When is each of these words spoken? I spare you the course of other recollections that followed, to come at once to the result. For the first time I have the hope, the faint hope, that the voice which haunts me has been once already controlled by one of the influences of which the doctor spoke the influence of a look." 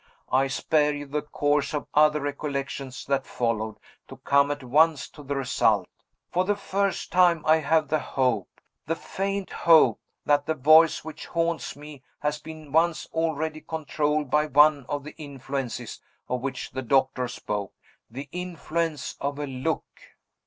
I 0.31 0.47
spare 0.47 0.95
you 0.95 1.05
the 1.05 1.21
course 1.21 1.75
of 1.75 1.85
other 1.93 2.19
recollections 2.21 3.05
that 3.05 3.27
followed, 3.27 3.75
to 4.07 4.17
come 4.17 4.49
at 4.49 4.63
once 4.63 5.07
to 5.09 5.21
the 5.21 5.35
result. 5.35 5.87
For 6.31 6.43
the 6.43 6.55
first 6.55 7.11
time 7.11 7.45
I 7.45 7.57
have 7.57 7.87
the 7.87 7.99
hope, 7.99 8.59
the 8.87 8.95
faint 8.95 9.51
hope, 9.51 9.99
that 10.25 10.47
the 10.47 10.55
voice 10.55 11.05
which 11.05 11.27
haunts 11.27 11.75
me 11.75 12.01
has 12.19 12.39
been 12.39 12.71
once 12.71 13.05
already 13.13 13.61
controlled 13.61 14.31
by 14.31 14.47
one 14.47 14.87
of 14.89 15.03
the 15.03 15.13
influences 15.19 16.01
of 16.27 16.41
which 16.41 16.71
the 16.71 16.81
doctor 16.81 17.27
spoke 17.27 17.75
the 18.09 18.27
influence 18.31 19.15
of 19.21 19.37
a 19.37 19.45
look." 19.45 19.85